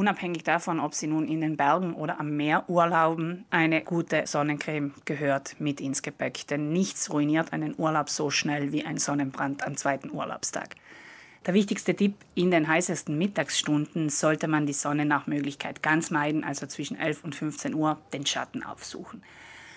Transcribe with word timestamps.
unabhängig 0.00 0.44
davon, 0.44 0.80
ob 0.80 0.94
Sie 0.94 1.06
nun 1.06 1.28
in 1.28 1.42
den 1.42 1.58
Bergen 1.58 1.92
oder 1.92 2.18
am 2.18 2.34
Meer 2.34 2.64
urlauben, 2.68 3.44
eine 3.50 3.82
gute 3.82 4.26
Sonnencreme 4.26 4.94
gehört 5.04 5.60
mit 5.60 5.78
ins 5.78 6.00
Gepäck. 6.00 6.46
Denn 6.46 6.72
nichts 6.72 7.12
ruiniert 7.12 7.52
einen 7.52 7.74
Urlaub 7.76 8.08
so 8.08 8.30
schnell 8.30 8.72
wie 8.72 8.82
ein 8.82 8.96
Sonnenbrand 8.96 9.62
am 9.62 9.76
zweiten 9.76 10.10
Urlaubstag. 10.10 10.76
Der 11.44 11.52
wichtigste 11.52 11.94
Tipp, 11.94 12.14
in 12.34 12.50
den 12.50 12.66
heißesten 12.66 13.18
Mittagsstunden 13.18 14.08
sollte 14.08 14.48
man 14.48 14.64
die 14.64 14.72
Sonne 14.72 15.04
nach 15.04 15.26
Möglichkeit 15.26 15.82
ganz 15.82 16.10
meiden, 16.10 16.44
also 16.44 16.66
zwischen 16.66 16.98
11 16.98 17.22
und 17.22 17.34
15 17.34 17.74
Uhr 17.74 17.98
den 18.14 18.24
Schatten 18.24 18.62
aufsuchen. 18.62 19.22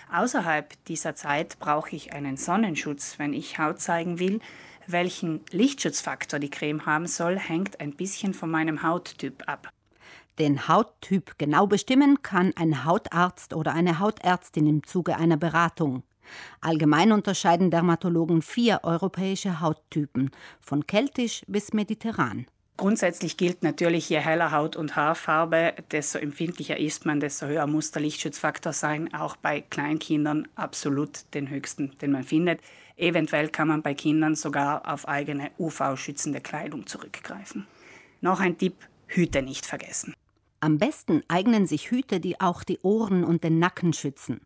Außerhalb 0.09 0.73
dieser 0.85 1.15
Zeit 1.15 1.59
brauche 1.59 1.97
ich 1.97 2.13
einen 2.13 2.37
Sonnenschutz, 2.37 3.15
wenn 3.17 3.33
ich 3.33 3.59
Haut 3.59 3.81
zeigen 3.81 4.19
will. 4.19 4.39
Welchen 4.87 5.41
Lichtschutzfaktor 5.51 6.39
die 6.39 6.49
Creme 6.49 6.85
haben 6.85 7.07
soll, 7.07 7.37
hängt 7.37 7.81
ein 7.81 7.91
bisschen 7.91 8.33
von 8.33 8.49
meinem 8.49 8.83
Hauttyp 8.83 9.43
ab. 9.47 9.69
Den 10.39 10.67
Hauttyp 10.67 11.37
genau 11.37 11.67
bestimmen 11.67 12.23
kann 12.23 12.53
ein 12.55 12.85
Hautarzt 12.85 13.53
oder 13.53 13.73
eine 13.73 13.99
Hautärztin 13.99 14.65
im 14.65 14.83
Zuge 14.83 15.17
einer 15.17 15.37
Beratung. 15.37 16.03
Allgemein 16.61 17.11
unterscheiden 17.11 17.69
Dermatologen 17.69 18.41
vier 18.41 18.79
europäische 18.83 19.61
Hauttypen, 19.61 20.31
von 20.59 20.87
keltisch 20.87 21.43
bis 21.47 21.73
mediterran. 21.73 22.47
Grundsätzlich 22.75 23.37
gilt 23.37 23.61
natürlich, 23.61 24.09
je 24.09 24.17
heller 24.17 24.51
Haut- 24.51 24.75
und 24.75 24.95
Haarfarbe, 24.95 25.75
desto 25.91 26.17
empfindlicher 26.17 26.79
ist 26.79 27.05
man, 27.05 27.19
desto 27.19 27.45
höher 27.45 27.67
muss 27.67 27.91
der 27.91 28.01
Lichtschutzfaktor 28.01 28.73
sein. 28.73 29.13
Auch 29.13 29.35
bei 29.35 29.61
Kleinkindern 29.61 30.47
absolut 30.55 31.25
den 31.35 31.49
höchsten, 31.51 31.91
den 32.01 32.11
man 32.11 32.23
findet. 32.23 32.61
Eventuell 32.97 33.49
kann 33.49 33.67
man 33.67 33.83
bei 33.83 33.93
Kindern 33.93 34.33
sogar 34.33 34.91
auf 34.91 35.07
eigene 35.07 35.51
UV-schützende 35.59 36.41
Kleidung 36.41 36.87
zurückgreifen. 36.87 37.67
Noch 38.21 38.39
ein 38.39 38.57
Tipp, 38.57 38.75
Hüte 39.05 39.43
nicht 39.43 39.67
vergessen. 39.67 40.15
Am 40.63 40.77
besten 40.77 41.23
eignen 41.27 41.65
sich 41.65 41.91
Hüte, 41.91 42.21
die 42.21 42.39
auch 42.39 42.63
die 42.63 42.79
Ohren 42.83 43.25
und 43.25 43.43
den 43.43 43.59
Nacken 43.59 43.91
schützen. 43.91 44.39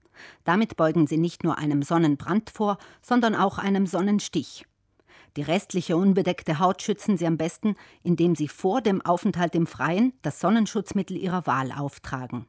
Damit 0.46 0.76
beugen 0.76 1.06
sie 1.06 1.18
nicht 1.18 1.44
nur 1.44 1.60
einem 1.60 1.84
Sonnenbrand 1.84 2.50
vor, 2.50 2.80
sondern 3.04 3.36
auch 3.36 3.60
einem 3.60 3.86
Sonnenstich. 3.86 4.66
Die 5.36 5.44
restliche 5.44 5.96
unbedeckte 5.96 6.58
Haut 6.58 6.82
schützen 6.82 7.18
sie 7.18 7.28
am 7.28 7.38
besten, 7.38 7.76
indem 8.02 8.34
sie 8.34 8.48
vor 8.48 8.82
dem 8.82 9.06
Aufenthalt 9.06 9.54
im 9.54 9.68
Freien 9.68 10.12
das 10.24 10.40
Sonnenschutzmittel 10.40 11.16
ihrer 11.16 11.46
Wahl 11.46 11.72
auftragen. 11.72 12.48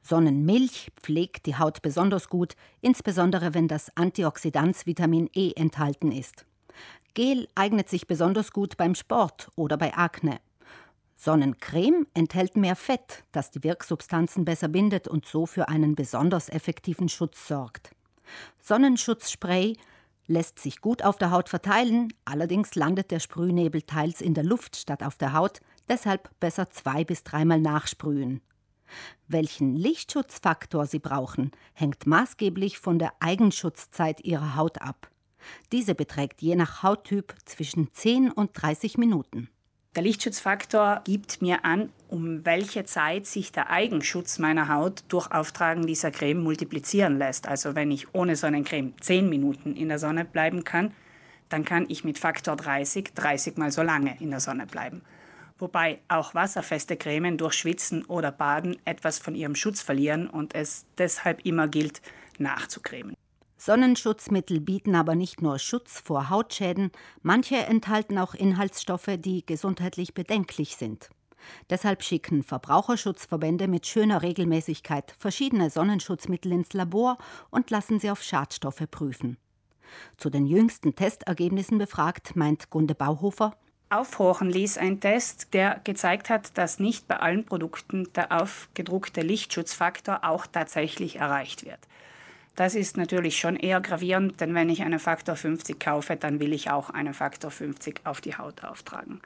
Sonnenmilch 0.00 0.92
pflegt 1.02 1.46
die 1.46 1.58
Haut 1.58 1.82
besonders 1.82 2.28
gut, 2.28 2.54
insbesondere 2.82 3.52
wenn 3.52 3.66
das 3.66 3.90
Antioxidans 3.96 4.86
Vitamin 4.86 5.28
E 5.34 5.54
enthalten 5.56 6.12
ist. 6.12 6.46
Gel 7.14 7.48
eignet 7.56 7.88
sich 7.88 8.06
besonders 8.06 8.52
gut 8.52 8.76
beim 8.76 8.94
Sport 8.94 9.50
oder 9.56 9.76
bei 9.76 9.92
Akne. 9.96 10.38
Sonnencreme 11.20 12.06
enthält 12.14 12.56
mehr 12.56 12.76
Fett, 12.76 13.24
das 13.32 13.50
die 13.50 13.64
Wirksubstanzen 13.64 14.44
besser 14.44 14.68
bindet 14.68 15.08
und 15.08 15.26
so 15.26 15.46
für 15.46 15.68
einen 15.68 15.96
besonders 15.96 16.48
effektiven 16.48 17.08
Schutz 17.08 17.48
sorgt. 17.48 17.90
Sonnenschutzspray 18.60 19.76
lässt 20.28 20.60
sich 20.60 20.80
gut 20.80 21.02
auf 21.02 21.18
der 21.18 21.32
Haut 21.32 21.48
verteilen, 21.48 22.12
allerdings 22.24 22.76
landet 22.76 23.10
der 23.10 23.18
Sprühnebel 23.18 23.82
teils 23.82 24.20
in 24.20 24.32
der 24.32 24.44
Luft 24.44 24.76
statt 24.76 25.02
auf 25.02 25.16
der 25.16 25.32
Haut, 25.32 25.60
deshalb 25.88 26.30
besser 26.38 26.70
zwei 26.70 27.02
bis 27.02 27.24
dreimal 27.24 27.60
nachsprühen. 27.60 28.40
Welchen 29.26 29.74
Lichtschutzfaktor 29.74 30.86
Sie 30.86 31.00
brauchen, 31.00 31.50
hängt 31.72 32.06
maßgeblich 32.06 32.78
von 32.78 33.00
der 33.00 33.12
Eigenschutzzeit 33.18 34.20
Ihrer 34.20 34.54
Haut 34.54 34.80
ab. 34.80 35.10
Diese 35.72 35.96
beträgt 35.96 36.42
je 36.42 36.54
nach 36.54 36.84
Hauttyp 36.84 37.34
zwischen 37.44 37.92
10 37.92 38.30
und 38.30 38.50
30 38.54 38.98
Minuten. 38.98 39.48
Der 39.96 40.02
Lichtschutzfaktor 40.02 41.00
gibt 41.04 41.40
mir 41.40 41.64
an, 41.64 41.90
um 42.08 42.44
welche 42.44 42.84
Zeit 42.84 43.26
sich 43.26 43.52
der 43.52 43.70
Eigenschutz 43.70 44.38
meiner 44.38 44.68
Haut 44.68 45.02
durch 45.08 45.30
Auftragen 45.32 45.86
dieser 45.86 46.10
Creme 46.10 46.42
multiplizieren 46.42 47.18
lässt. 47.18 47.48
Also 47.48 47.74
wenn 47.74 47.90
ich 47.90 48.14
ohne 48.14 48.36
Sonnencreme 48.36 48.92
10 49.00 49.28
Minuten 49.28 49.74
in 49.74 49.88
der 49.88 49.98
Sonne 49.98 50.24
bleiben 50.24 50.62
kann, 50.62 50.92
dann 51.48 51.64
kann 51.64 51.86
ich 51.88 52.04
mit 52.04 52.18
Faktor 52.18 52.56
30 52.56 53.14
30 53.14 53.56
mal 53.56 53.72
so 53.72 53.82
lange 53.82 54.16
in 54.20 54.30
der 54.30 54.40
Sonne 54.40 54.66
bleiben. 54.66 55.02
Wobei 55.58 55.98
auch 56.06 56.34
wasserfeste 56.34 56.96
Cremen 56.96 57.36
durch 57.36 57.54
Schwitzen 57.54 58.04
oder 58.04 58.30
Baden 58.30 58.76
etwas 58.84 59.18
von 59.18 59.34
ihrem 59.34 59.56
Schutz 59.56 59.82
verlieren 59.82 60.28
und 60.28 60.54
es 60.54 60.86
deshalb 60.98 61.44
immer 61.44 61.66
gilt, 61.66 62.00
nachzucremen. 62.38 63.16
Sonnenschutzmittel 63.58 64.60
bieten 64.60 64.94
aber 64.94 65.16
nicht 65.16 65.42
nur 65.42 65.58
Schutz 65.58 66.00
vor 66.00 66.30
Hautschäden, 66.30 66.92
manche 67.22 67.56
enthalten 67.56 68.16
auch 68.16 68.34
Inhaltsstoffe, 68.34 69.10
die 69.18 69.44
gesundheitlich 69.44 70.14
bedenklich 70.14 70.76
sind. 70.76 71.10
Deshalb 71.68 72.04
schicken 72.04 72.44
Verbraucherschutzverbände 72.44 73.66
mit 73.66 73.86
schöner 73.86 74.22
Regelmäßigkeit 74.22 75.14
verschiedene 75.18 75.70
Sonnenschutzmittel 75.70 76.52
ins 76.52 76.72
Labor 76.72 77.18
und 77.50 77.70
lassen 77.70 77.98
sie 77.98 78.10
auf 78.10 78.22
Schadstoffe 78.22 78.84
prüfen. 78.90 79.36
Zu 80.18 80.30
den 80.30 80.46
jüngsten 80.46 80.94
Testergebnissen 80.94 81.78
befragt, 81.78 82.36
meint 82.36 82.70
Gunde 82.70 82.94
Bauhofer, 82.94 83.56
Aufhorchen 83.90 84.50
ließ 84.50 84.76
ein 84.76 85.00
Test, 85.00 85.54
der 85.54 85.80
gezeigt 85.82 86.28
hat, 86.28 86.58
dass 86.58 86.78
nicht 86.78 87.08
bei 87.08 87.20
allen 87.20 87.46
Produkten 87.46 88.12
der 88.12 88.38
aufgedruckte 88.42 89.22
Lichtschutzfaktor 89.22 90.24
auch 90.24 90.46
tatsächlich 90.46 91.16
erreicht 91.16 91.64
wird. 91.64 91.80
Das 92.58 92.74
ist 92.74 92.96
natürlich 92.96 93.38
schon 93.38 93.54
eher 93.54 93.80
gravierend, 93.80 94.40
denn 94.40 94.52
wenn 94.52 94.68
ich 94.68 94.82
einen 94.82 94.98
Faktor 94.98 95.36
50 95.36 95.78
kaufe, 95.78 96.16
dann 96.16 96.40
will 96.40 96.52
ich 96.52 96.72
auch 96.72 96.90
einen 96.90 97.14
Faktor 97.14 97.52
50 97.52 98.00
auf 98.02 98.20
die 98.20 98.34
Haut 98.34 98.64
auftragen. 98.64 99.20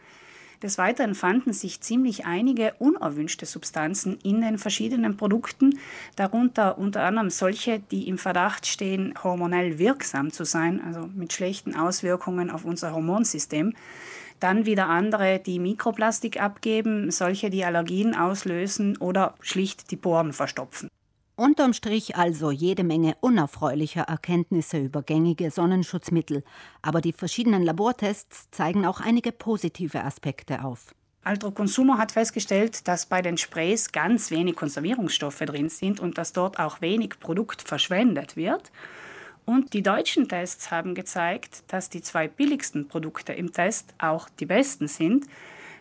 Des 0.63 0.77
Weiteren 0.77 1.15
fanden 1.15 1.55
sich 1.55 1.81
ziemlich 1.81 2.27
einige 2.27 2.75
unerwünschte 2.79 3.47
Substanzen 3.47 4.19
in 4.23 4.43
den 4.43 4.59
verschiedenen 4.59 5.17
Produkten, 5.17 5.79
darunter 6.15 6.77
unter 6.77 7.05
anderem 7.05 7.31
solche, 7.31 7.79
die 7.79 8.07
im 8.07 8.19
Verdacht 8.19 8.67
stehen, 8.67 9.15
hormonell 9.25 9.79
wirksam 9.79 10.31
zu 10.31 10.45
sein, 10.45 10.83
also 10.85 11.09
mit 11.15 11.33
schlechten 11.33 11.75
Auswirkungen 11.75 12.51
auf 12.51 12.67
unser 12.67 12.93
Hormonsystem. 12.93 13.73
Dann 14.41 14.67
wieder 14.67 14.91
andere, 14.91 15.39
die 15.39 15.59
Mikroplastik 15.59 16.39
abgeben, 16.39 17.11
solche, 17.11 17.49
die 17.49 17.65
Allergien 17.65 18.15
auslösen 18.15 18.99
oder 18.99 19.37
schlicht 19.41 19.91
die 19.91 19.97
Poren 19.97 20.35
verstopfen. 20.35 20.91
Unterm 21.43 21.73
Strich 21.73 22.15
also 22.15 22.53
jede 22.53 22.85
Menge 22.85 23.17
unerfreulicher 23.21 24.03
Erkenntnisse 24.03 24.79
über 24.79 25.03
gängige 25.03 25.51
Sonnenschutzmittel, 25.51 26.45
aber 26.83 27.01
die 27.01 27.13
verschiedenen 27.13 27.65
Labortests 27.65 28.49
zeigen 28.53 28.87
auch 28.87 29.01
einige 29.01 29.33
positive 29.33 30.05
Aspekte 30.05 30.63
auf. 30.65 30.95
Altro 31.25 31.51
Consumer 31.51 31.99
hat 31.99 32.13
festgestellt, 32.13 32.87
dass 32.87 33.07
bei 33.07 33.23
den 33.23 33.39
Sprays 33.39 33.91
ganz 33.91 34.31
wenig 34.31 34.55
Konservierungsstoffe 34.55 35.41
drin 35.41 35.69
sind 35.69 35.99
und 35.99 36.17
dass 36.17 36.33
dort 36.33 36.61
auch 36.61 36.81
wenig 36.81 37.19
Produkt 37.19 37.61
verschwendet 37.63 38.37
wird. 38.37 38.71
Und 39.45 39.73
die 39.73 39.83
deutschen 39.83 40.29
Tests 40.29 40.71
haben 40.71 40.95
gezeigt, 40.95 41.65
dass 41.67 41.91
die 41.91 42.03
zwei 42.03 42.29
billigsten 42.29 42.87
Produkte 42.87 43.33
im 43.33 43.53
Test 43.53 43.95
auch 43.99 44.29
die 44.29 44.47
besten 44.47 44.87
sind. 44.87 45.27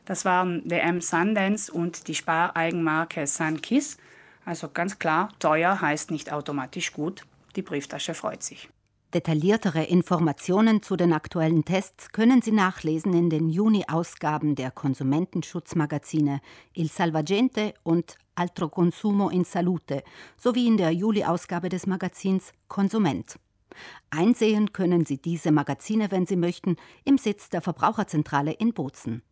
Das 0.05 0.25
waren 0.25 0.67
DM 0.67 1.01
Sundance 1.01 1.71
und 1.71 2.07
die 2.07 2.15
Spareigenmarke 2.15 3.27
Sunkiss. 3.27 3.99
Also 4.45 4.69
ganz 4.69 4.99
klar, 4.99 5.29
teuer 5.39 5.81
heißt 5.81 6.11
nicht 6.11 6.31
automatisch 6.31 6.93
gut. 6.93 7.23
Die 7.55 7.61
Brieftasche 7.61 8.13
freut 8.13 8.43
sich. 8.43 8.69
Detailliertere 9.13 9.83
Informationen 9.83 10.81
zu 10.81 10.95
den 10.95 11.11
aktuellen 11.11 11.65
Tests 11.65 12.13
können 12.13 12.41
Sie 12.41 12.53
nachlesen 12.53 13.13
in 13.13 13.29
den 13.29 13.49
Juni-Ausgaben 13.49 14.55
der 14.55 14.71
Konsumentenschutzmagazine 14.71 16.39
Il 16.73 16.89
Salvagente 16.89 17.73
und 17.83 18.15
Altro 18.35 18.69
Consumo 18.69 19.29
in 19.29 19.43
Salute 19.43 20.03
sowie 20.37 20.67
in 20.67 20.77
der 20.77 20.91
Juli-Ausgabe 20.91 21.67
des 21.67 21.87
Magazins 21.87 22.53
Konsument. 22.69 23.37
Einsehen 24.09 24.71
können 24.71 25.05
Sie 25.05 25.17
diese 25.17 25.51
Magazine, 25.51 26.09
wenn 26.11 26.25
Sie 26.25 26.37
möchten, 26.37 26.77
im 27.03 27.17
Sitz 27.17 27.49
der 27.49 27.61
Verbraucherzentrale 27.61 28.53
in 28.53 28.73
Bozen. 28.73 29.23